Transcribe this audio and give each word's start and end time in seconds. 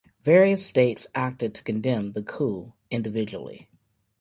Various 0.23 0.65
states 0.65 1.05
acted 1.13 1.53
to 1.53 1.63
condemn 1.63 2.13
the 2.13 2.23
coup 2.23 2.73
individually. 2.89 3.69